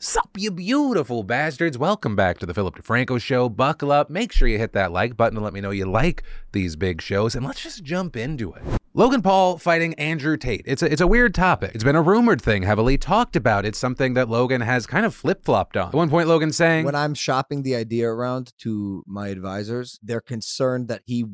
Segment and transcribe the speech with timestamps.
[0.00, 1.76] Sup, you beautiful bastards.
[1.76, 3.48] Welcome back to the Philip DeFranco Show.
[3.48, 4.08] Buckle up.
[4.08, 7.02] Make sure you hit that like button to let me know you like these big
[7.02, 8.62] shows, and let's just jump into it.
[8.94, 10.62] Logan Paul fighting Andrew Tate.
[10.66, 11.72] It's a, it's a weird topic.
[11.74, 13.66] It's been a rumored thing, heavily talked about.
[13.66, 15.88] It's something that Logan has kind of flip flopped on.
[15.88, 20.20] At one point, Logan saying, when I'm shopping the idea around to my advisors, they're
[20.20, 21.24] concerned that he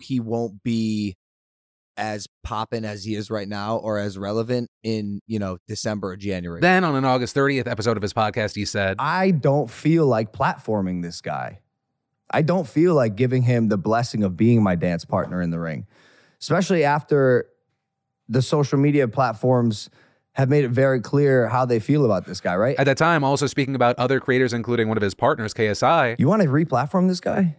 [0.00, 1.16] he won't be
[1.96, 6.16] as poppin' as he is right now or as relevant in, you know, December or
[6.16, 6.60] January.
[6.60, 10.32] Then on an August 30th episode of his podcast, he said, I don't feel like
[10.32, 11.60] platforming this guy.
[12.30, 15.58] I don't feel like giving him the blessing of being my dance partner in the
[15.60, 15.86] ring,
[16.40, 17.46] especially after
[18.28, 19.90] the social media platforms
[20.32, 22.76] have made it very clear how they feel about this guy, right?
[22.76, 26.16] At that time, also speaking about other creators, including one of his partners, KSI.
[26.18, 27.56] You want to re-platform this guy?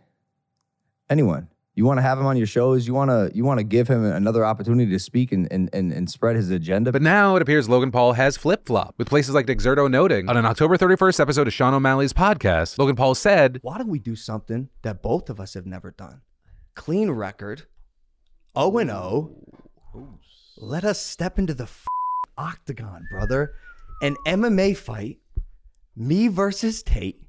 [1.09, 1.47] Anyone?
[1.77, 2.87] You want to have him on your shows.
[2.87, 5.91] You want to you want to give him another opportunity to speak and, and, and,
[5.91, 6.93] and spread his agenda.
[6.93, 10.37] But now it appears Logan Paul has flip flopped, with places like Dexerto noting on
[10.37, 14.15] an October 31st episode of Sean O'Malley's podcast, Logan Paul said, Why don't we do
[14.15, 16.21] something that both of us have never done?
[16.75, 17.63] Clean record,
[18.57, 19.35] 0 and 0.
[20.57, 21.85] Let us step into the f-
[22.37, 23.53] octagon, brother.
[24.01, 25.19] An MMA fight,
[25.95, 27.24] me versus Tate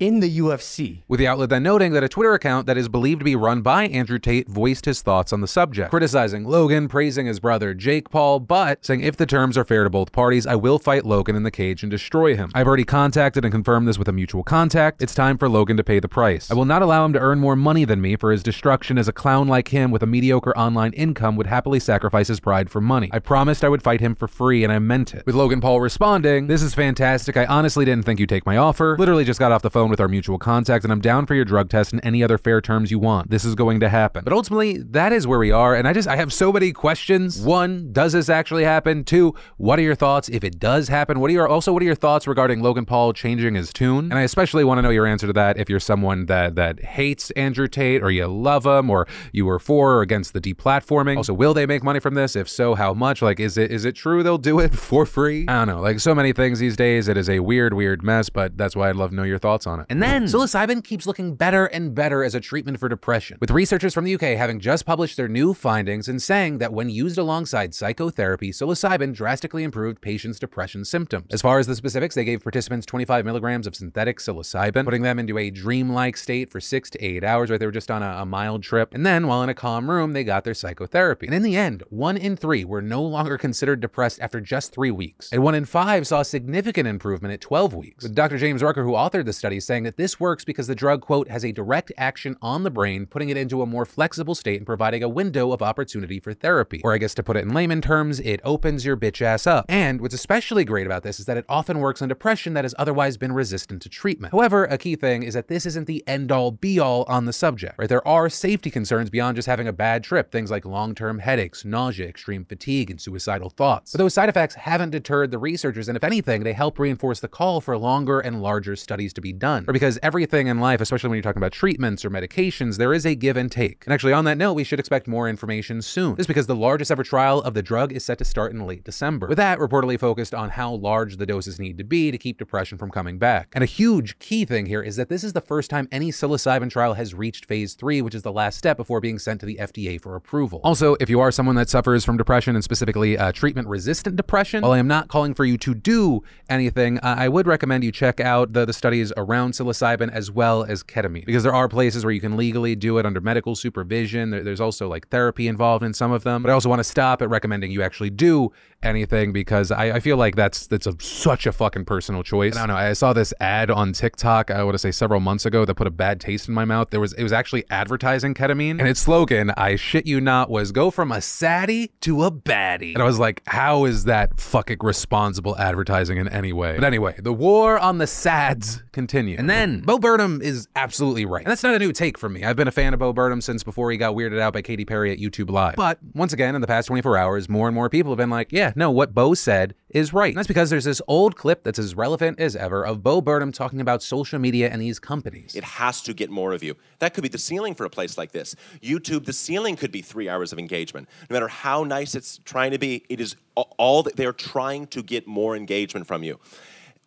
[0.00, 1.02] in the UFC.
[1.06, 3.60] With the outlet then noting that a Twitter account that is believed to be run
[3.60, 8.10] by Andrew Tate voiced his thoughts on the subject, criticizing Logan, praising his brother Jake
[8.10, 11.36] Paul, but saying if the terms are fair to both parties, I will fight Logan
[11.36, 12.50] in the cage and destroy him.
[12.54, 15.02] I've already contacted and confirmed this with a mutual contact.
[15.02, 16.50] It's time for Logan to pay the price.
[16.50, 19.06] I will not allow him to earn more money than me for his destruction as
[19.06, 22.80] a clown like him with a mediocre online income would happily sacrifice his pride for
[22.80, 23.10] money.
[23.12, 25.26] I promised I would fight him for free and I meant it.
[25.26, 27.36] With Logan Paul responding, This is fantastic.
[27.36, 28.96] I honestly didn't think you'd take my offer.
[28.98, 31.44] Literally just got off the phone with our mutual contact and I'm down for your
[31.44, 33.30] drug test and any other fair terms you want.
[33.30, 34.24] This is going to happen.
[34.24, 35.74] But ultimately, that is where we are.
[35.74, 37.40] And I just, I have so many questions.
[37.40, 39.04] One, does this actually happen?
[39.04, 41.20] Two, what are your thoughts if it does happen?
[41.20, 44.04] What are your, also, what are your thoughts regarding Logan Paul changing his tune?
[44.04, 46.80] And I especially want to know your answer to that if you're someone that, that
[46.82, 51.16] hates Andrew Tate or you love him or you were for or against the deplatforming.
[51.16, 52.36] Also, will they make money from this?
[52.36, 53.22] If so, how much?
[53.22, 55.46] Like, is it, is it true they'll do it for free?
[55.48, 55.80] I don't know.
[55.80, 58.88] Like so many things these days, it is a weird, weird mess, but that's why
[58.88, 59.79] I'd love to know your thoughts on it.
[59.88, 63.94] And then psilocybin keeps looking better and better as a treatment for depression, with researchers
[63.94, 67.74] from the UK having just published their new findings and saying that when used alongside
[67.74, 71.26] psychotherapy, psilocybin drastically improved patients' depression symptoms.
[71.30, 75.18] As far as the specifics, they gave participants 25 milligrams of synthetic psilocybin, putting them
[75.18, 77.60] into a dreamlike state for six to eight hours, right?
[77.60, 78.94] They were just on a, a mild trip.
[78.94, 81.26] And then, while in a calm room, they got their psychotherapy.
[81.26, 84.90] And in the end, one in three were no longer considered depressed after just three
[84.90, 85.30] weeks.
[85.32, 88.02] And one in five saw significant improvement at 12 weeks.
[88.04, 88.38] With Dr.
[88.38, 91.44] James Rucker, who authored the study, saying that this works because the drug, quote, has
[91.44, 95.00] a direct action on the brain, putting it into a more flexible state and providing
[95.00, 96.80] a window of opportunity for therapy.
[96.82, 99.66] Or I guess to put it in layman terms, it opens your bitch ass up.
[99.68, 102.74] And what's especially great about this is that it often works on depression that has
[102.80, 104.32] otherwise been resistant to treatment.
[104.32, 107.32] However, a key thing is that this isn't the end all be all on the
[107.32, 107.88] subject, right?
[107.88, 111.64] There are safety concerns beyond just having a bad trip, things like long term headaches,
[111.64, 113.92] nausea, extreme fatigue, and suicidal thoughts.
[113.92, 117.28] But those side effects haven't deterred the researchers, and if anything, they help reinforce the
[117.28, 119.59] call for longer and larger studies to be done.
[119.68, 123.06] Or because everything in life, especially when you're talking about treatments or medications, there is
[123.06, 123.84] a give and take.
[123.86, 126.14] And actually, on that note, we should expect more information soon.
[126.14, 128.66] This is because the largest ever trial of the drug is set to start in
[128.66, 129.26] late December.
[129.26, 132.78] With that, reportedly focused on how large the doses need to be to keep depression
[132.78, 133.48] from coming back.
[133.52, 136.70] And a huge key thing here is that this is the first time any psilocybin
[136.70, 139.56] trial has reached phase three, which is the last step before being sent to the
[139.56, 140.60] FDA for approval.
[140.64, 144.62] Also, if you are someone that suffers from depression and specifically uh, treatment resistant depression,
[144.62, 147.92] while I am not calling for you to do anything, uh, I would recommend you
[147.92, 152.04] check out the, the studies around psilocybin as well as ketamine because there are places
[152.04, 154.30] where you can legally do it under medical supervision.
[154.30, 156.42] There, there's also like therapy involved in some of them.
[156.42, 158.52] But I also want to stop at recommending you actually do
[158.82, 162.56] anything because I, I feel like that's that's a, such a fucking personal choice.
[162.56, 162.76] I don't know.
[162.76, 164.50] I saw this ad on TikTok.
[164.50, 166.90] I want to say several months ago that put a bad taste in my mouth.
[166.90, 170.72] There was it was actually advertising ketamine, and its slogan, I shit you not, was
[170.72, 174.78] "Go from a saddie to a baddie." And I was like, how is that fucking
[174.80, 176.76] responsible advertising in any way?
[176.76, 179.36] But anyway, the war on the sads continue.
[179.38, 182.44] And then Bo Burnham is absolutely right, and that's not a new take from me.
[182.44, 184.84] I've been a fan of Bo Burnham since before he got weirded out by Katy
[184.84, 185.76] Perry at YouTube Live.
[185.76, 188.52] But once again, in the past 24 hours, more and more people have been like,
[188.52, 190.28] yeah, no, what Bo said is right.
[190.28, 193.52] And that's because there's this old clip that's as relevant as ever of Bo Burnham
[193.52, 195.54] talking about social media and these companies.
[195.54, 196.76] It has to get more of you.
[196.98, 198.54] That could be the ceiling for a place like this.
[198.82, 201.08] YouTube, the ceiling could be three hours of engagement.
[201.28, 205.02] No matter how nice it's trying to be, it is all that they're trying to
[205.02, 206.38] get more engagement from you.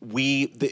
[0.02, 0.72] We, the,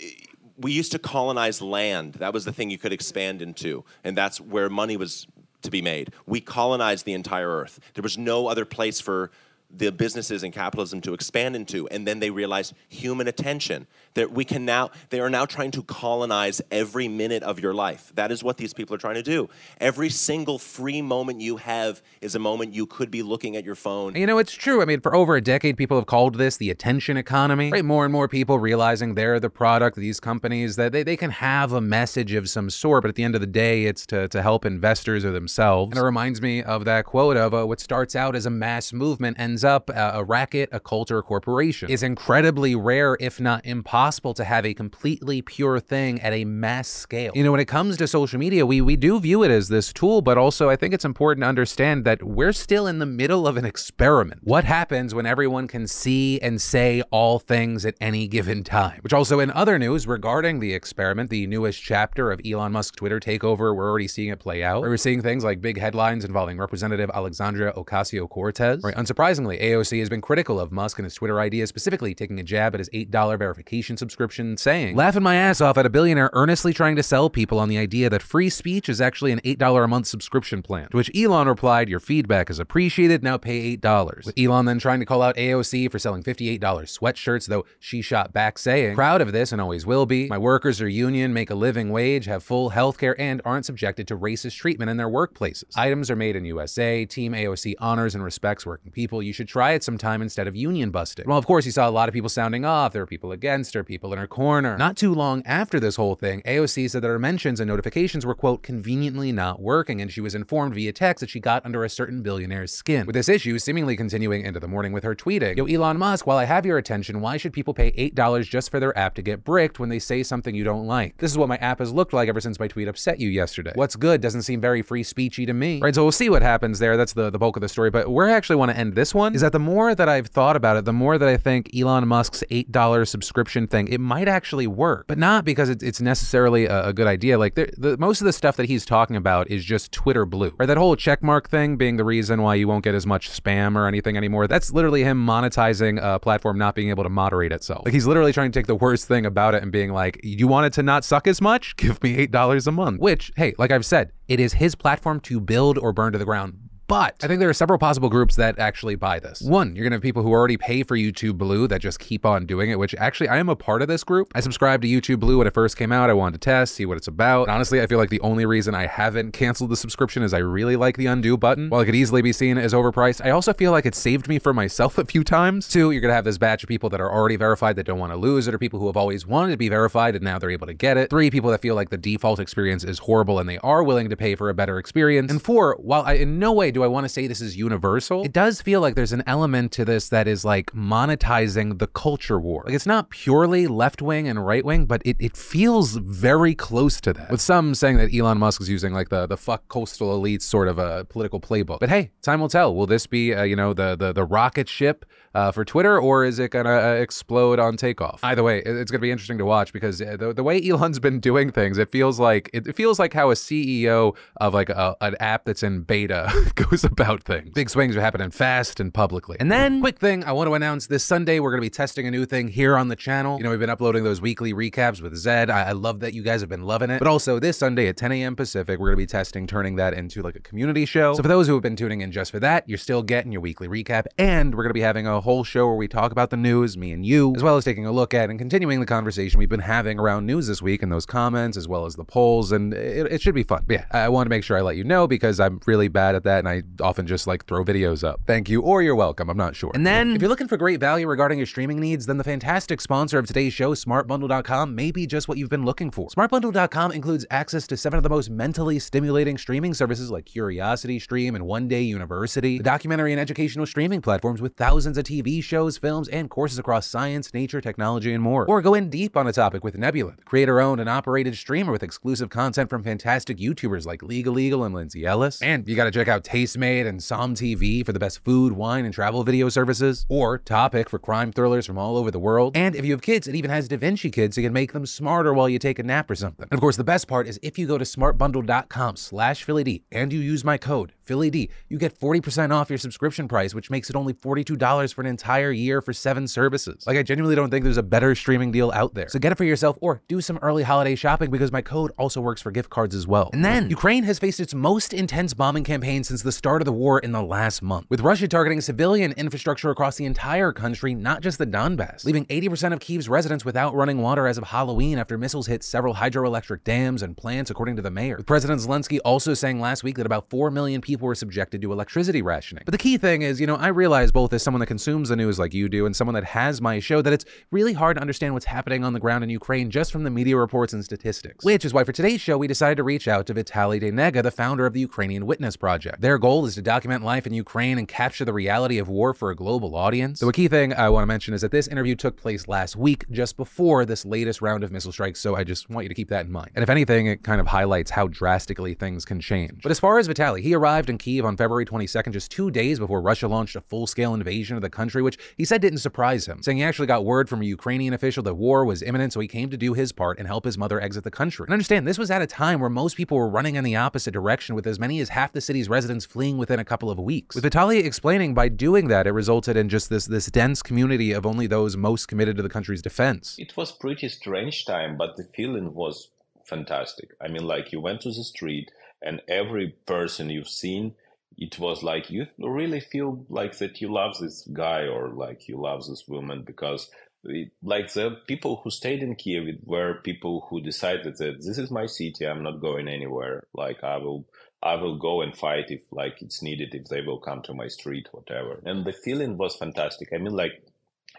[0.58, 2.14] we used to colonize land.
[2.16, 5.28] That was the thing you could expand into, and that's where money was
[5.64, 6.14] to be made.
[6.26, 7.80] We colonized the entire earth.
[7.94, 9.32] There was no other place for
[9.74, 14.44] the businesses and capitalism to expand into and then they realize human attention that we
[14.44, 18.44] can now they are now trying to colonize every minute of your life that is
[18.44, 22.40] what these people are trying to do every single free moment you have is a
[22.40, 24.82] moment you could be looking at your phone You know, it's true.
[24.82, 27.72] I mean, for over a decade, people have called this the attention economy.
[27.72, 27.86] Right?
[27.86, 31.74] More and more people realizing they're the product, these companies, that they, they can have
[31.74, 34.42] a message of some sort, but at the end of the day, it's to, to
[34.42, 35.92] help investors or themselves.
[35.92, 38.94] And it reminds me of that quote of uh, what starts out as a mass
[38.94, 41.90] movement ends up uh, a racket, a cult, or a corporation.
[41.90, 46.88] It's incredibly rare, if not impossible, to have a completely pure thing at a mass
[46.88, 47.32] scale.
[47.36, 49.92] You know, when it comes to social media, we, we do view it as this
[49.94, 53.48] tool, but also I think it's important to understand that we're still in the middle
[53.48, 54.42] of an experiment.
[54.44, 59.00] What happens when everyone can see and say all things at any given time?
[59.02, 63.20] Which also, in other news regarding the experiment, the newest chapter of Elon Musk's Twitter
[63.20, 64.82] takeover, we're already seeing it play out.
[64.82, 68.84] We're seeing things like big headlines involving Representative Alexandria Ocasio Cortez.
[68.84, 72.44] Right, unsurprisingly, AOC has been critical of Musk and his Twitter ideas, specifically taking a
[72.44, 76.74] jab at his $8 verification subscription, saying, Laughing my ass off at a billionaire earnestly
[76.74, 79.88] trying to sell people on the idea that free speech is actually an $8 a
[79.88, 80.90] month subscription plan.
[80.90, 84.26] To which Elon replied, Your feedback is appreciated, now pay $8.
[84.26, 88.34] With Elon then trying to call out AOC for selling $58 sweatshirts, though she shot
[88.34, 90.28] back saying, Proud of this and always will be.
[90.28, 94.08] My workers are union, make a living wage, have full health care, and aren't subjected
[94.08, 95.66] to racist treatment in their workplaces.
[95.76, 97.06] Items are made in USA.
[97.06, 99.22] Team AOC honors and respects working people.
[99.22, 101.26] You should try it sometime instead of union busting.
[101.28, 102.94] Well, of course, you saw a lot of people sounding off.
[102.94, 104.78] There were people against her, people in her corner.
[104.78, 108.36] Not too long after this whole thing, AOC said that her mentions and notifications were,
[108.36, 111.90] quote, conveniently not working, and she was informed via text that she got under a
[111.90, 113.06] certain billionaire's skin.
[113.06, 116.38] With this issue seemingly continuing into the morning with her tweeting, Yo, Elon Musk, while
[116.38, 119.44] I have your attention, why should people pay $8 just for their app to get
[119.44, 121.18] bricked when they say something you don't like?
[121.18, 123.72] This is what my app has looked like ever since my tweet upset you yesterday.
[123.76, 125.80] What's good doesn't seem very free speechy to me.
[125.80, 126.98] Right, so we'll see what happens there.
[126.98, 127.90] That's the, the bulk of the story.
[127.90, 130.28] But where I actually want to end this one is that the more that I've
[130.28, 134.28] thought about it, the more that I think Elon Musk's $8 subscription thing, it might
[134.28, 135.06] actually work.
[135.08, 137.38] But not because it's, it's necessarily a, a good idea.
[137.38, 140.54] Like there, the, most of the stuff that he's talking about is just Twitter blue.
[140.58, 143.76] Right, that whole checkmark thing being the reason why you won't get as much spam
[143.76, 144.48] or anything anymore.
[144.48, 147.86] That's literally him monetizing a platform not being able to moderate itself.
[147.86, 150.48] Like he's literally trying to take the worst thing about it and being like, you
[150.48, 151.76] want it to not suck as much?
[151.78, 153.00] Give me $8 a month.
[153.00, 156.26] Which, hey, like I've said, it is his platform to build or burn to the
[156.26, 156.61] ground.
[156.92, 159.40] But I think there are several possible groups that actually buy this.
[159.40, 162.26] One, you're going to have people who already pay for YouTube Blue that just keep
[162.26, 164.30] on doing it, which actually I am a part of this group.
[164.36, 166.10] I subscribed to YouTube Blue when it first came out.
[166.10, 167.44] I wanted to test, see what it's about.
[167.44, 170.40] And honestly, I feel like the only reason I haven't canceled the subscription is I
[170.40, 171.70] really like the undo button.
[171.70, 174.38] While it could easily be seen as overpriced, I also feel like it saved me
[174.38, 175.70] for myself a few times.
[175.70, 178.00] Two, you're going to have this batch of people that are already verified that don't
[178.00, 180.38] want to lose it, or people who have always wanted to be verified and now
[180.38, 181.10] they're able to get it.
[181.10, 184.18] Three, people that feel like the default experience is horrible and they are willing to
[184.18, 185.32] pay for a better experience.
[185.32, 188.24] And four, while I in no way do I want to say this is universal,
[188.24, 192.40] it does feel like there's an element to this that is like monetizing the culture
[192.40, 192.64] war.
[192.66, 197.02] Like it's not purely left wing and right wing, but it, it feels very close
[197.02, 197.32] to that.
[197.32, 200.68] With some saying that Elon Musk is using like the the fuck coastal elites sort
[200.68, 201.80] of a political playbook.
[201.80, 202.76] But hey, time will tell.
[202.76, 206.26] Will this be uh, you know the the the rocket ship uh, for Twitter, or
[206.26, 208.20] is it gonna uh, explode on takeoff?
[208.24, 211.20] Either way, it's gonna be interesting to watch because uh, the, the way Elon's been
[211.20, 215.16] doing things, it feels like it feels like how a CEO of like a, an
[215.20, 216.32] app that's in beta
[216.72, 217.52] goes about things.
[217.52, 219.38] Big swings are happening fast and publicly.
[219.40, 222.12] And then, quick thing, I want to announce this Sunday we're gonna be testing a
[222.12, 223.38] new thing here on the channel.
[223.38, 225.50] You know, we've been uploading those weekly recaps with Zed.
[225.50, 227.00] I, I love that you guys have been loving it.
[227.00, 228.36] But also this Sunday at 10 a.m.
[228.36, 231.14] Pacific, we're gonna be testing turning that into like a community show.
[231.14, 233.42] So for those who have been tuning in just for that, you're still getting your
[233.42, 236.38] weekly recap, and we're gonna be having a whole show where we talk about the
[236.38, 239.40] news, me and you, as well as taking a look at and continuing the conversation
[239.40, 242.52] we've been having around news this week and those comments, as well as the polls,
[242.52, 243.64] and it, it should be fun.
[243.68, 246.16] But yeah, I want to make sure I let you know because I'm really bad
[246.16, 248.22] at that, and I often just like throw videos up.
[248.28, 249.30] Thank you, or you're welcome.
[249.30, 249.72] I'm not sure.
[249.74, 252.82] And then, if you're looking for great value regarding your streaming needs, then the fantastic
[252.82, 256.10] sponsor of today's show, SmartBundle.com, may be just what you've been looking for.
[256.10, 261.36] SmartBundle.com includes access to seven of the most mentally stimulating streaming services like Curiosity Stream
[261.36, 265.78] and One Day University, the documentary and educational streaming platforms with thousands of TV shows,
[265.78, 268.46] films, and courses across science, nature, technology, and more.
[268.46, 271.84] Or go in deep on a topic with Nebula, the creator-owned and operated streamer with
[271.84, 275.42] exclusive content from fantastic YouTubers like Legal Eagle and Lindsay Ellis.
[275.42, 278.86] And you got to check out Tastemade and SOMM TV for the best food, wine,
[278.86, 280.06] and travel video services.
[280.10, 282.58] Or Topic for crime thrillers from all over the world.
[282.58, 284.86] And if you have kids, it even has DaVinci Kids so you can make them
[284.86, 286.48] smarter while you take a nap or something.
[286.50, 290.12] And of course, the best part is if you go to smartbundle.com slash PhillyD and
[290.12, 293.96] you use my code PhillyD, you get 40% off your subscription price, which makes it
[293.96, 296.86] only $42 for an entire year for seven services.
[296.88, 299.10] Like, I genuinely don't think there's a better streaming deal out there.
[299.10, 302.22] So get it for yourself or do some early holiday shopping because my code also
[302.22, 303.30] works for gift cards as well.
[303.34, 306.66] And then, Ukraine has faced its most intense bombing campaign since the the start of
[306.66, 310.96] the war in the last month, with Russia targeting civilian infrastructure across the entire country,
[310.96, 314.98] not just the Donbass, leaving 80% of Kiev's residents without running water as of Halloween
[314.98, 318.16] after missiles hit several hydroelectric dams and plants, according to the mayor.
[318.16, 321.74] With President Zelensky also saying last week that about 4 million people were subjected to
[321.74, 322.64] electricity rationing.
[322.64, 325.18] But the key thing is, you know, I realize both as someone that consumes the
[325.18, 328.02] news like you do and someone that has my show that it's really hard to
[328.02, 331.44] understand what's happening on the ground in Ukraine just from the media reports and statistics.
[331.44, 334.32] Which is why for today's show, we decided to reach out to Vitaly Deynega, the
[334.32, 336.00] founder of the Ukrainian Witness Project.
[336.00, 339.32] Their goal is to document life in Ukraine and capture the reality of war for
[339.32, 340.20] a global audience.
[340.20, 342.76] So a key thing I want to mention is that this interview took place last
[342.76, 345.96] week, just before this latest round of missile strikes, so I just want you to
[345.96, 346.52] keep that in mind.
[346.56, 349.64] And if anything, it kind of highlights how drastically things can change.
[349.64, 352.78] But as far as Vitaly, he arrived in Kiev on February 22nd, just two days
[352.78, 356.44] before Russia launched a full-scale invasion of the country, which he said didn't surprise him,
[356.44, 359.28] saying he actually got word from a Ukrainian official that war was imminent, so he
[359.28, 361.46] came to do his part and help his mother exit the country.
[361.48, 364.12] And understand, this was at a time where most people were running in the opposite
[364.12, 367.36] direction, with as many as half the city's residents fleeing within a couple of weeks.
[367.36, 371.26] With Vitaly explaining by doing that, it resulted in just this this dense community of
[371.26, 373.36] only those most committed to the country's defense.
[373.38, 376.10] It was pretty strange time, but the feeling was
[376.46, 377.10] fantastic.
[377.24, 380.96] I mean, like you went to the street, and every person you've seen
[381.38, 385.58] it was like you really feel like that you love this guy or like you
[385.58, 386.90] love this woman because
[387.24, 391.72] it, like the people who stayed in Kiev were people who decided that this is
[391.72, 392.28] my city.
[392.28, 393.48] I'm not going anywhere.
[393.54, 394.26] Like I will,
[394.64, 396.76] I will go and fight if like it's needed.
[396.76, 398.62] If they will come to my street, whatever.
[398.66, 400.10] And the feeling was fantastic.
[400.14, 400.64] I mean, like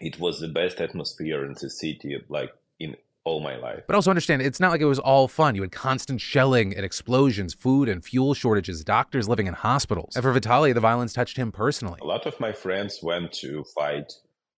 [0.00, 2.16] it was the best atmosphere in the city.
[2.28, 3.84] Like in all my life.
[3.86, 5.54] But also understand, it's not like it was all fun.
[5.54, 10.16] You had constant shelling and explosions, food and fuel shortages, doctors living in hospitals.
[10.16, 11.98] And for Vitaly, the violence touched him personally.
[12.02, 14.12] A lot of my friends went to fight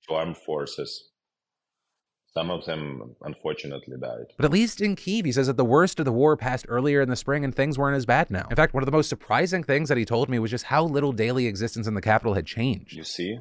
[0.08, 1.10] to armed forces.
[2.36, 4.26] Some of them unfortunately died.
[4.36, 7.00] But at least in Kiev, he says that the worst of the war passed earlier
[7.00, 8.46] in the spring and things weren't as bad now.
[8.50, 10.84] In fact, one of the most surprising things that he told me was just how
[10.84, 12.92] little daily existence in the capital had changed.
[12.92, 13.38] You see,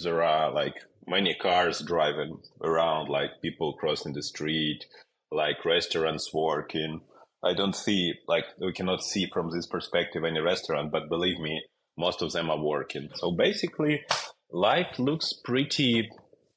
[0.00, 0.74] there are like
[1.08, 4.84] many cars driving around, like people crossing the street,
[5.32, 7.00] like restaurants working.
[7.42, 11.62] I don't see, like, we cannot see from this perspective any restaurant, but believe me,
[11.98, 13.10] most of them are working.
[13.16, 14.02] So basically,
[14.50, 16.08] life looks pretty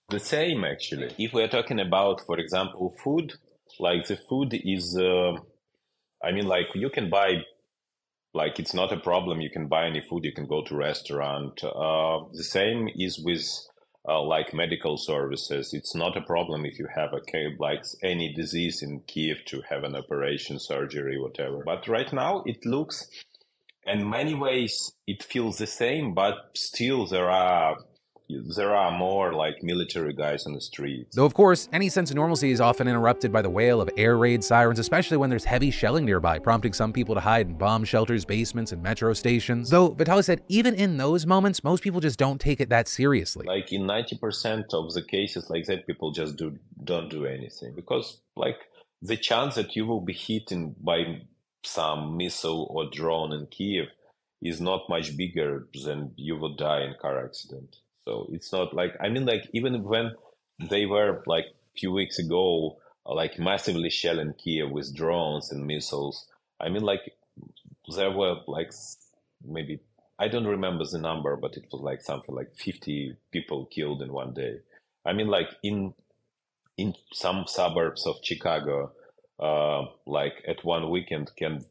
[0.10, 1.14] the same actually.
[1.18, 3.34] If we are talking about, for example, food,
[3.80, 5.34] like the food is, uh,
[6.24, 7.44] I mean, like you can buy,
[8.34, 9.42] like it's not a problem.
[9.42, 10.24] You can buy any food.
[10.24, 11.62] You can go to restaurant.
[11.64, 13.46] Uh, the same is with
[14.08, 15.74] uh, like medical services.
[15.74, 17.20] It's not a problem if you have a
[17.60, 21.64] like any disease in Kiev to have an operation, surgery, whatever.
[21.66, 23.10] But right now it looks,
[23.86, 27.76] in many ways, it feels the same, but still there are
[28.30, 31.16] there are more like military guys on the streets.
[31.16, 34.18] Though, of course, any sense of normalcy is often interrupted by the wail of air
[34.18, 37.86] raid sirens, especially when there's heavy shelling nearby, prompting some people to hide in bomb
[37.86, 39.70] shelters, basements, and metro stations.
[39.70, 43.46] Though, Vitaly said even in those moments, most people just don't take it that seriously.
[43.48, 48.20] Like in 90% of the cases like that, people just do, don't do anything because,
[48.36, 48.58] like,
[49.02, 50.52] the chance that you will be hit
[50.84, 51.22] by
[51.64, 53.88] some missile or drone in Kiev
[54.42, 57.78] is not much bigger than you will die in car accident.
[58.08, 60.14] So it's not like I mean like even when
[60.70, 66.26] they were like a few weeks ago like massively shelling Kiev with drones and missiles.
[66.58, 67.02] I mean like
[67.94, 68.72] there were like
[69.46, 69.82] maybe
[70.18, 74.14] I don't remember the number, but it was like something like 50 people killed in
[74.14, 74.60] one day.
[75.06, 75.94] I mean like in
[76.78, 78.94] in some suburbs of Chicago,
[79.38, 81.66] uh, like at one weekend can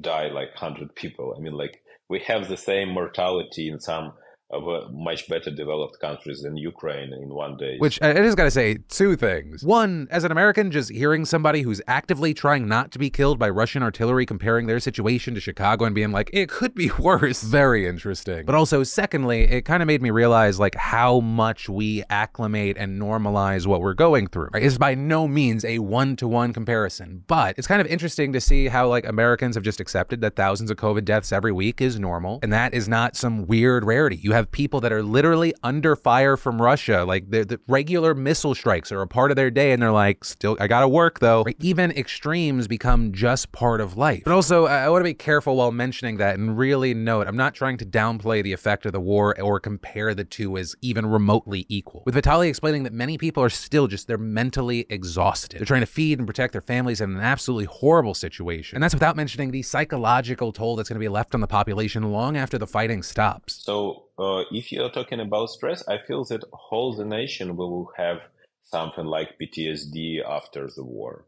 [0.00, 1.32] die like 100 people.
[1.36, 4.14] I mean like we have the same mortality in some
[4.52, 7.78] of a much better developed countries than Ukraine in one day.
[7.78, 9.62] Which I just got to say two things.
[9.62, 13.48] One, as an American, just hearing somebody who's actively trying not to be killed by
[13.48, 17.86] Russian artillery comparing their situation to Chicago and being like, it could be worse, very
[17.86, 18.44] interesting.
[18.44, 23.00] But also, secondly, it kind of made me realize like how much we acclimate and
[23.00, 24.48] normalize what we're going through.
[24.52, 24.64] Right?
[24.64, 28.88] It's by no means a one-to-one comparison, but it's kind of interesting to see how
[28.88, 32.52] like Americans have just accepted that thousands of COVID deaths every week is normal, and
[32.52, 34.16] that is not some weird rarity.
[34.16, 37.04] You have have people that are literally under fire from Russia.
[37.04, 40.24] Like the, the regular missile strikes are a part of their day, and they're like,
[40.24, 41.42] still, I gotta work though.
[41.44, 41.56] Right?
[41.60, 44.22] Even extremes become just part of life.
[44.24, 47.36] But also, I, I want to be careful while mentioning that and really note I'm
[47.36, 51.06] not trying to downplay the effect of the war or compare the two as even
[51.06, 52.02] remotely equal.
[52.06, 55.58] With Vitaly explaining that many people are still just, they're mentally exhausted.
[55.58, 58.76] They're trying to feed and protect their families in an absolutely horrible situation.
[58.76, 62.10] And that's without mentioning the psychological toll that's going to be left on the population
[62.10, 63.62] long after the fighting stops.
[63.62, 68.18] So uh, if you're talking about stress, I feel that whole the nation will have
[68.62, 71.26] something like PTSD after the war,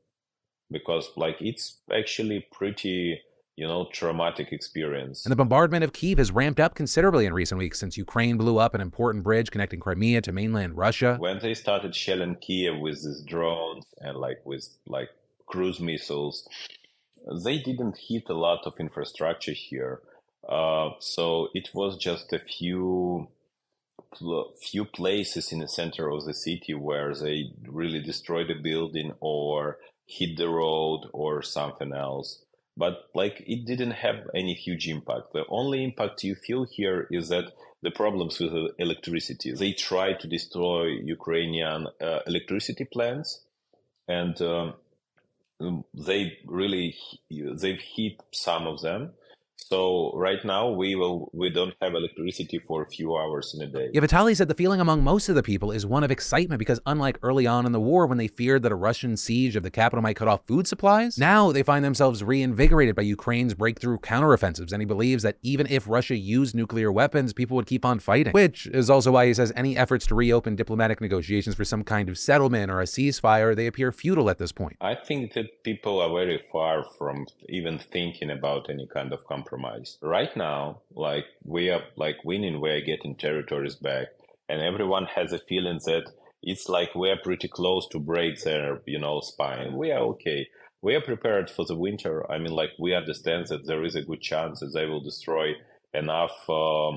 [0.70, 3.20] because like it's actually pretty
[3.56, 5.26] you know, traumatic experience.
[5.26, 8.58] And the bombardment of Kiev has ramped up considerably in recent weeks since Ukraine blew
[8.58, 11.16] up an important bridge connecting Crimea to mainland Russia.
[11.18, 15.10] When they started shelling Kiev with these drones and like with like
[15.46, 16.48] cruise missiles,
[17.44, 20.00] they didn't hit a lot of infrastructure here.
[20.48, 23.28] Uh, so it was just a few
[24.60, 29.78] few places in the center of the city where they really destroyed a building or
[30.04, 32.44] hit the road or something else
[32.76, 35.32] but like it didn't have any huge impact.
[35.32, 39.52] The only impact you feel here is that the problems with electricity.
[39.52, 43.40] They try to destroy Ukrainian uh, electricity plants,
[44.08, 44.74] and um,
[45.92, 46.96] they really
[47.30, 49.12] they've hit some of them.
[49.68, 53.70] So right now we will we don't have electricity for a few hours in a
[53.70, 53.90] day.
[53.92, 56.80] Yeah, Vitaly said the feeling among most of the people is one of excitement because
[56.86, 59.70] unlike early on in the war when they feared that a Russian siege of the
[59.70, 64.72] capital might cut off food supplies, now they find themselves reinvigorated by Ukraine's breakthrough counteroffensives,
[64.72, 68.32] and he believes that even if Russia used nuclear weapons, people would keep on fighting.
[68.32, 72.08] Which is also why he says any efforts to reopen diplomatic negotiations for some kind
[72.08, 74.76] of settlement or a ceasefire they appear futile at this point.
[74.80, 79.51] I think that people are very far from even thinking about any kind of compromise
[79.52, 79.98] compromise.
[80.02, 84.08] Right now, like we are like winning, we are getting territories back,
[84.48, 86.10] and everyone has a feeling that
[86.42, 89.76] it's like we are pretty close to break their, you know, spine.
[89.76, 90.48] We are okay.
[90.80, 92.30] We are prepared for the winter.
[92.30, 95.52] I mean, like we understand that there is a good chance that they will destroy
[95.94, 96.48] enough.
[96.48, 96.96] Uh,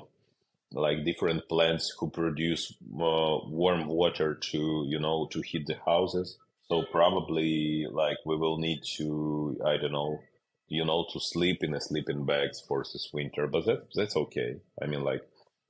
[0.72, 6.38] like different plants who produce uh, warm water to you know to heat the houses
[6.68, 10.20] so probably like we will need to i don't know
[10.68, 14.58] you know, to sleep in a sleeping bags for this winter, but that that's okay.
[14.82, 15.22] I mean, like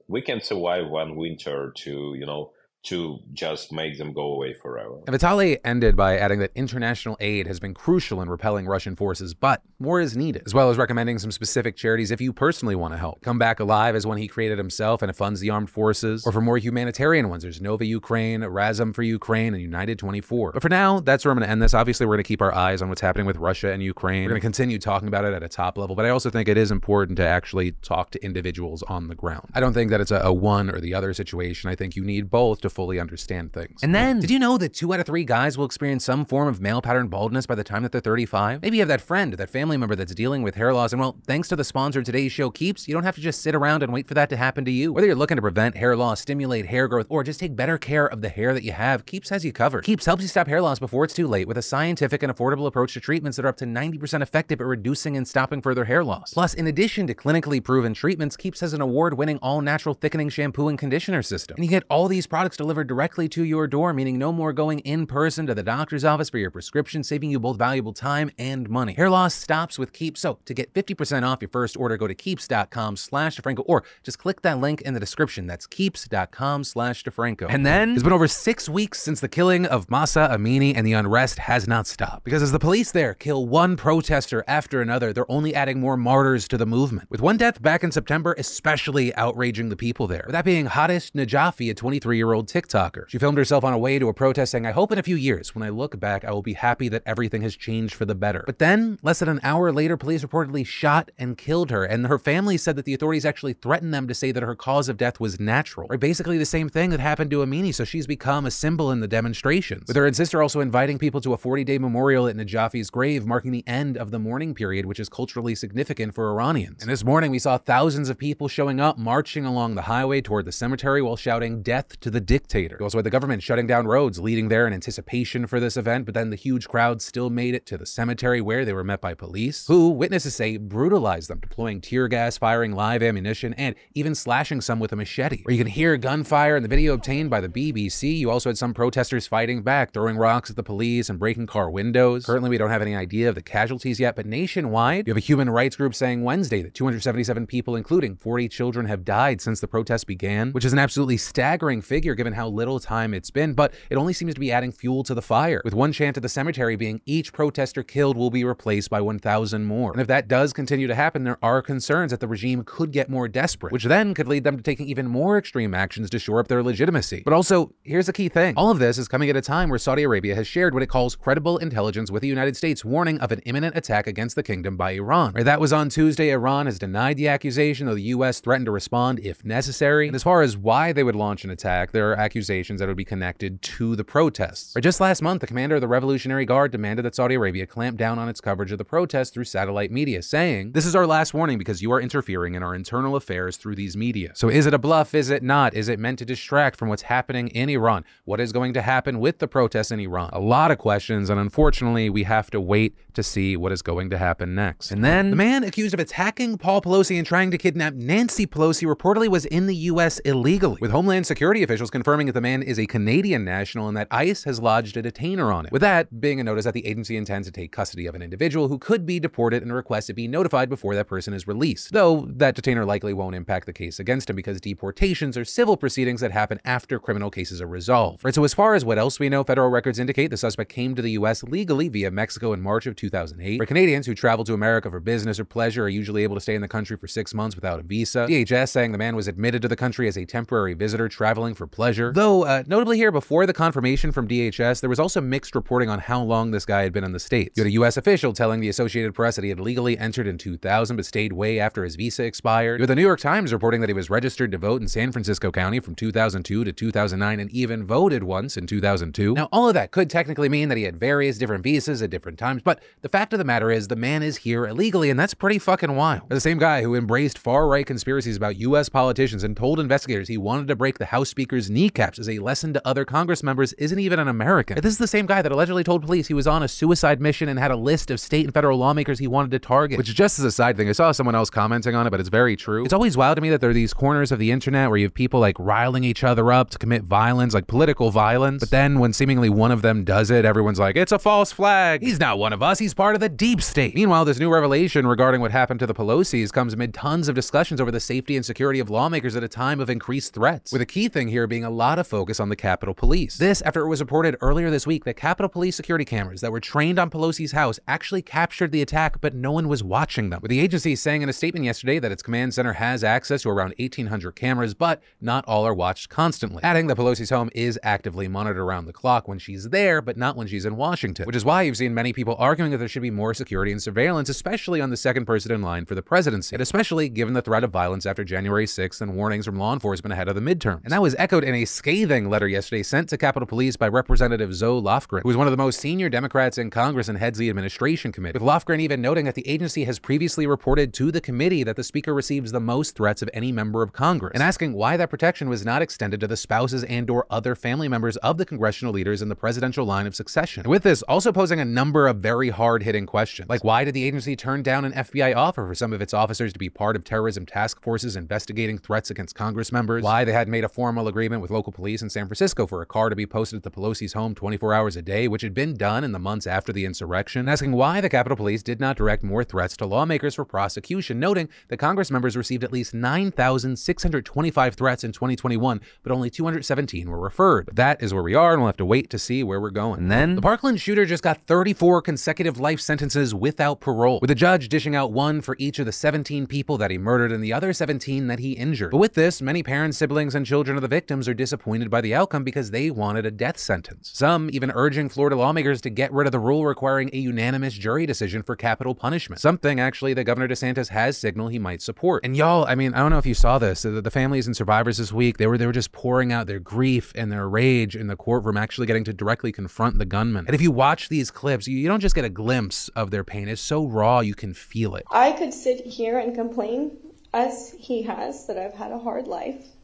[0.08, 2.52] we can survive one winter to you know
[2.86, 5.00] to just make them go away forever.
[5.08, 9.34] And Vitaly ended by adding that international aid has been crucial in repelling Russian forces,
[9.34, 12.94] but more is needed, as well as recommending some specific charities if you personally want
[12.94, 13.22] to help.
[13.22, 16.26] Come Back Alive is one he created himself and it funds the armed forces.
[16.26, 20.52] Or for more humanitarian ones, there's Nova Ukraine, Razom for Ukraine, and United 24.
[20.54, 21.74] But for now, that's where I'm going to end this.
[21.74, 24.24] Obviously, we're going to keep our eyes on what's happening with Russia and Ukraine.
[24.24, 26.48] We're going to continue talking about it at a top level, but I also think
[26.48, 29.50] it is important to actually talk to individuals on the ground.
[29.54, 31.70] I don't think that it's a, a one or the other situation.
[31.70, 33.82] I think you need both to fully understand things.
[33.82, 36.48] And then, did you know that two out of three guys will experience some form
[36.48, 38.62] of male pattern baldness by the time that they're 35?
[38.62, 41.16] Maybe you have that friend, that family member that's dealing with hair loss, and well,
[41.26, 43.82] thanks to the sponsor of today's show, Keeps, you don't have to just sit around
[43.82, 44.92] and wait for that to happen to you.
[44.92, 48.08] Whether you're looking to prevent hair loss, stimulate hair growth, or just take better care
[48.08, 49.86] of the hair that you have, Keeps has you covered.
[49.86, 52.68] Keeps helps you stop hair loss before it's too late with a scientific and affordable
[52.68, 56.04] approach to treatments that are up to 90% effective at reducing and stopping further hair
[56.04, 56.34] loss.
[56.34, 60.78] Plus, in addition to clinically proven treatments, Keeps has an award-winning all-natural thickening shampoo and
[60.78, 61.56] conditioner system.
[61.56, 64.80] And you get all these products delivered directly to your door, meaning no more going
[64.80, 68.68] in person to the doctor's office for your prescription, saving you both valuable time and
[68.68, 68.94] money.
[68.94, 70.22] Hair loss stops with Keeps.
[70.22, 74.18] So to get 50% off your first order, go to keeps.com slash DeFranco or just
[74.18, 75.46] click that link in the description.
[75.46, 77.46] That's keeps.com slash DeFranco.
[77.50, 80.94] And then it's been over six weeks since the killing of Mahsa Amini and the
[80.94, 82.24] unrest has not stopped.
[82.24, 86.48] Because as the police there kill one protester after another, they're only adding more martyrs
[86.48, 87.12] to the movement.
[87.12, 90.24] With one death back in September, especially outraging the people there.
[90.26, 93.10] With that being Hadis Najafi, a 23 year old TikToker.
[93.10, 95.18] She filmed herself on a way to a protest saying, I hope in a few
[95.18, 98.16] years, when I look back, I will be happy that everything has changed for the
[98.16, 98.44] better.
[98.46, 102.18] But then, less than an hour later, police reportedly shot and killed her, and her
[102.18, 105.20] family said that the authorities actually threatened them to say that her cause of death
[105.20, 105.88] was natural.
[105.90, 109.02] Or basically the same thing that happened to Amini, so she's become a symbol in
[109.02, 109.88] the demonstrations.
[109.88, 113.52] With her and sister also inviting people to a 40-day memorial at Najafi's grave, marking
[113.52, 116.82] the end of the mourning period, which is culturally significant for Iranians.
[116.82, 120.46] And this morning, we saw thousands of people showing up, marching along the highway toward
[120.46, 122.78] the cemetery while shouting, death to the dictator.
[122.82, 126.14] Also had the government shutting down roads, leading there in anticipation for this event, but
[126.14, 129.14] then the huge crowd still made it to the cemetery where they were met by
[129.14, 134.60] police, who, witnesses say, brutalized them, deploying tear gas, firing live ammunition, and even slashing
[134.60, 135.44] some with a machete.
[135.44, 138.18] Where you can hear gunfire in the video obtained by the BBC.
[138.18, 141.70] You also had some protesters fighting back, throwing rocks at the police and breaking car
[141.70, 142.26] windows.
[142.26, 145.22] Currently, we don't have any idea of the casualties yet, but nationwide, you have a
[145.22, 149.70] human rights group saying Wednesday that 277 people, including 40 children, have died since the
[149.70, 153.74] protest began, which is an absolutely staggering figure given how little time it's been, but
[153.90, 156.30] it only seems to be adding fuel to the fire, with one chant at the
[156.30, 159.92] cemetery being each protester killed will be replaced by 1,000 more.
[159.92, 163.10] And if that does continue to happen, there are concerns that the regime could get
[163.10, 166.40] more desperate, which then could lead them to taking even more extreme actions to shore
[166.40, 167.22] up their legitimacy.
[167.24, 168.56] But also, here's a key thing.
[168.58, 170.88] All of this is coming at a time where Saudi Arabia has shared what it
[170.88, 174.78] calls credible intelligence with the United States, warning of an imminent attack against the kingdom
[174.78, 175.34] by Iran.
[175.34, 176.32] Right, that was on Tuesday.
[176.32, 178.40] Iran has denied the accusation, though the U.S.
[178.40, 180.08] threatened to respond if necessary.
[180.08, 183.06] And as far as why they would launch an attack, there accusations that would be
[183.06, 184.76] connected to the protests.
[184.76, 187.98] Right, just last month, the commander of the Revolutionary Guard demanded that Saudi Arabia clamp
[187.98, 191.34] down on its coverage of the protests through satellite media, saying, This is our last
[191.34, 194.32] warning because you are interfering in our internal affairs through these media.
[194.36, 195.14] So is it a bluff?
[195.14, 195.74] Is it not?
[195.74, 198.06] Is it meant to distract from what's happening in Iran?
[198.24, 200.30] What is going to happen with the protests in Iran?
[200.34, 204.10] A lot of questions, and unfortunately, we have to wait to see what is going
[204.10, 204.92] to happen next.
[204.92, 208.88] And then the man accused of attacking Paul Pelosi and trying to kidnap Nancy Pelosi
[208.94, 210.20] reportedly was in the U.S.
[210.20, 214.08] illegally, with Homeland Security officials confirming that the man is a Canadian national and that
[214.12, 215.70] ICE has lodged a detainer on him.
[215.72, 218.68] With that being a notice that the agency intends to take custody of an individual
[218.68, 221.94] who could be deported and request to be notified before that person is released.
[221.94, 226.22] Though that detainer likely won't impact the case against him because deportations are civil proceedings
[226.22, 228.24] that happen after criminal cases are resolved.
[228.24, 230.94] Right, so as far as what else we know, federal records indicate the suspect came
[230.94, 231.42] to the U.S.
[231.42, 233.58] legally via Mexico in March of 2008.
[233.58, 236.54] For Canadians who travel to America for business or pleasure are usually able to stay
[236.54, 238.28] in the country for six months without a visa.
[238.30, 241.66] DHS saying the man was admitted to the country as a temporary visitor traveling for
[241.66, 241.95] pleasure.
[242.12, 246.00] Though, uh, notably here, before the confirmation from DHS, there was also mixed reporting on
[246.00, 247.58] how long this guy had been in the States.
[247.58, 247.98] You had a U.S.
[247.98, 251.60] official telling the Associated Press that he had legally entered in 2000 but stayed way
[251.60, 252.80] after his visa expired.
[252.80, 255.12] You had the New York Times reporting that he was registered to vote in San
[255.12, 259.34] Francisco County from 2002 to 2009 and even voted once in 2002.
[259.34, 262.38] Now, all of that could technically mean that he had various different visas at different
[262.38, 265.34] times, but the fact of the matter is the man is here illegally, and that's
[265.34, 266.30] pretty fucking wild.
[266.30, 268.90] The same guy who embraced far right conspiracies about U.S.
[268.90, 272.74] politicians and told investigators he wanted to break the House Speaker's kneecaps as a lesson
[272.74, 274.76] to other Congress members isn't even an American.
[274.82, 277.48] This is the same guy that allegedly told police he was on a suicide mission
[277.48, 280.00] and had a list of state and federal lawmakers he wanted to target.
[280.00, 282.30] Which, just as a side thing, I saw someone else commenting on it, but it's
[282.30, 282.86] very true.
[282.86, 285.06] It's always wild to me that there are these corners of the internet where you
[285.06, 288.62] have people like riling each other up to commit violence, like political violence.
[288.62, 292.02] But then when seemingly one of them does it, everyone's like, it's a false flag.
[292.02, 292.80] He's not one of us.
[292.80, 293.94] He's part of the deep state.
[293.94, 297.80] Meanwhile, this new revelation regarding what happened to the Pelosi's comes amid tons of discussions
[297.80, 300.72] over the safety and security of lawmakers at a time of increased threats.
[300.72, 303.38] With a key thing here being a lot of focus on the Capitol Police.
[303.38, 306.62] This after it was reported earlier this week that Capitol Police security cameras that were
[306.62, 310.40] trained on Pelosi's house actually captured the attack, but no one was watching them.
[310.42, 313.50] With the agency saying in a statement yesterday that its command center has access to
[313.50, 316.64] around 1,800 cameras, but not all are watched constantly.
[316.64, 320.38] Adding that Pelosi's home is actively monitored around the clock when she's there, but not
[320.38, 321.26] when she's in Washington.
[321.26, 323.84] Which is why you've seen many people arguing that there should be more security and
[323.84, 327.42] surveillance, especially on the second person in line for the presidency, and especially given the
[327.42, 330.82] threat of violence after January 6th and warnings from law enforcement ahead of the midterm.
[330.84, 334.54] And that was echoed in a scathing letter yesterday sent to Capitol Police by Representative
[334.54, 337.50] Zoe Lofgren, who is one of the most senior Democrats in Congress and heads the
[337.50, 338.38] administration committee.
[338.38, 341.84] With Lofgren even noting that the agency has previously reported to the committee that the
[341.84, 345.50] speaker receives the most threats of any member of Congress, and asking why that protection
[345.50, 349.22] was not extended to the spouses and or other family members of the congressional leaders
[349.22, 350.62] in the presidential line of succession.
[350.62, 354.04] And with this, also posing a number of very hard-hitting questions, like why did the
[354.04, 357.04] agency turn down an FBI offer for some of its officers to be part of
[357.04, 360.04] terrorism task forces investigating threats against Congress members?
[360.04, 362.88] Why they had made a formal agreement with local police in San Francisco for a
[362.88, 365.76] car to be posted at the Pelosi's home 24 hours a day, which had been
[365.76, 369.22] done in the months after the insurrection, asking why the Capitol Police did not direct
[369.22, 375.04] more threats to lawmakers for prosecution, noting that Congress members received at least 9,625 threats
[375.04, 377.68] in 2021, but only 217 were referred.
[377.68, 379.70] But that is where we are, and we'll have to wait to see where we're
[379.70, 380.00] going.
[380.00, 384.36] And then the Parkland shooter just got 34 consecutive life sentences without parole, with the
[384.36, 387.54] judge dishing out one for each of the 17 people that he murdered and the
[387.54, 388.90] other 17 that he injured.
[388.90, 392.16] But with this, many parents, siblings, and children of the victims are disappointed by the
[392.16, 394.12] outcome because they wanted a death sentence.
[394.14, 398.06] Some even urging Florida lawmakers to get rid of the rule requiring a unanimous jury
[398.06, 402.26] decision for capital punishment, something actually that Governor DeSantis has signaled he might support.
[402.26, 404.98] And y'all, I mean, I don't know if you saw this, the, families and survivors
[404.98, 408.08] this week, they were they were just pouring out their grief and their rage in
[408.08, 410.46] the courtroom, actually getting to directly confront the gunman.
[410.46, 413.50] And if you watch these clips, you don't just get a glimpse of their pain.
[413.50, 415.06] It's so raw, you can feel it.
[415.12, 416.98] I could sit here and complain,
[417.34, 419.75] as he has, that I've had a hard life.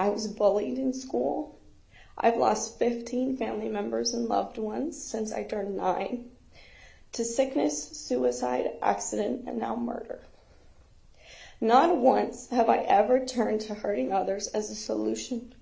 [0.00, 1.60] I was bullied in school.
[2.16, 6.30] I've lost 15 family members and loved ones since I turned nine
[7.12, 10.20] to sickness, suicide, accident, and now murder.
[11.60, 15.52] Not once have I ever turned to hurting others as a solution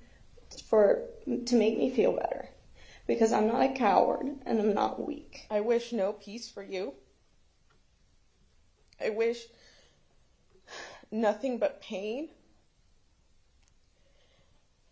[0.66, 1.02] for
[1.46, 2.48] to make me feel better
[3.08, 5.48] because I'm not a coward and I'm not weak.
[5.50, 6.94] I wish no peace for you.
[9.04, 9.46] I wish
[11.10, 12.28] nothing but pain.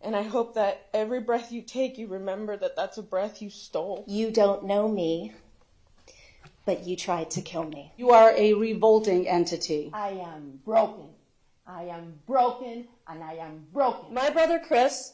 [0.01, 3.49] And I hope that every breath you take, you remember that that's a breath you
[3.49, 4.05] stole.
[4.07, 5.33] You don't know me,
[6.65, 7.91] but you tried to kill me.
[7.97, 9.89] You are a revolting entity.
[9.93, 11.09] I am broken.
[11.65, 14.13] I am broken and I am broken.
[14.13, 15.13] My brother Chris,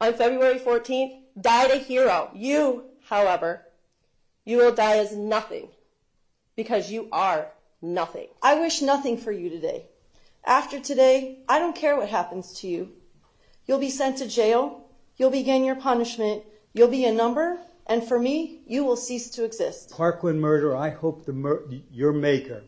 [0.00, 2.30] on February 14th, died a hero.
[2.34, 3.66] You, however,
[4.44, 5.68] you will die as nothing
[6.56, 7.48] because you are
[7.82, 8.28] nothing.
[8.42, 9.86] I wish nothing for you today.
[10.44, 12.92] After today, I don't care what happens to you.
[13.70, 14.80] You'll be sent to jail
[15.16, 16.42] you'll begin your punishment.
[16.72, 19.90] You'll be a number, and for me, you will cease to exist.
[19.90, 22.64] Parkland murder, I hope the mur- your maker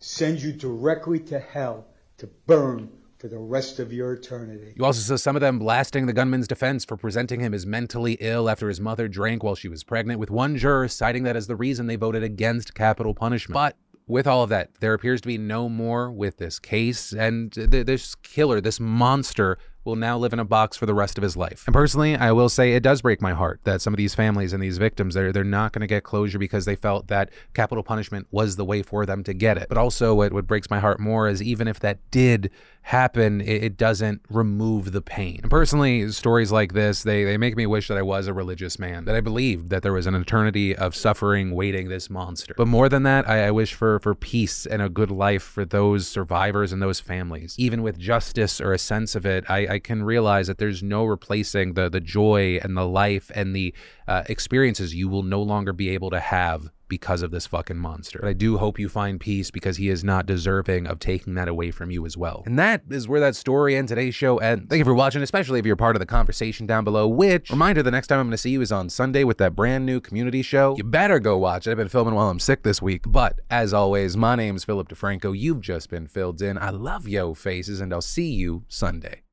[0.00, 1.86] sends you directly to hell
[2.18, 4.72] to burn for the rest of your eternity.
[4.74, 8.16] You also saw some of them blasting the gunman's defense for presenting him as mentally
[8.18, 11.46] ill after his mother drank while she was pregnant, with one juror citing that as
[11.46, 13.54] the reason they voted against capital punishment.
[13.54, 13.76] But
[14.06, 17.86] with all of that, there appears to be no more with this case, and th-
[17.86, 21.36] this killer, this monster, will now live in a box for the rest of his
[21.36, 21.64] life.
[21.66, 24.52] And personally, I will say it does break my heart that some of these families
[24.52, 27.84] and these victims, they're, they're not going to get closure because they felt that capital
[27.84, 29.68] punishment was the way for them to get it.
[29.68, 32.50] But also, what, what breaks my heart more is even if that did
[32.82, 35.40] happen, it, it doesn't remove the pain.
[35.42, 38.78] And personally, stories like this, they, they make me wish that I was a religious
[38.78, 42.54] man, that I believed that there was an eternity of suffering waiting this monster.
[42.56, 45.64] But more than that, I, I wish for, for peace and a good life for
[45.64, 47.54] those survivors and those families.
[47.58, 51.04] Even with justice or a sense of it, I, I can realize that there's no
[51.04, 53.74] replacing the the joy and the life and the
[54.06, 58.20] uh, experiences you will no longer be able to have because of this fucking monster.
[58.20, 61.48] But I do hope you find peace because he is not deserving of taking that
[61.48, 62.44] away from you as well.
[62.46, 64.66] And that is where that story and today's show ends.
[64.68, 67.82] Thank you for watching, especially if you're part of the conversation down below, which, reminder,
[67.82, 70.00] the next time I'm going to see you is on Sunday with that brand new
[70.00, 70.76] community show.
[70.76, 71.72] You better go watch it.
[71.72, 73.02] I've been filming while I'm sick this week.
[73.08, 75.36] But as always, my name's Philip DeFranco.
[75.36, 76.58] You've just been filled in.
[76.58, 79.23] I love yo faces, and I'll see you Sunday.